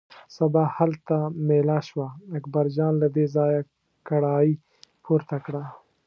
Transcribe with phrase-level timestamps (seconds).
[0.37, 1.17] سبا هلته
[1.47, 2.07] مېله شوه،
[2.37, 3.61] اکبرجان له دې ځایه
[4.07, 4.53] کړایی
[5.03, 5.63] پورته کړه.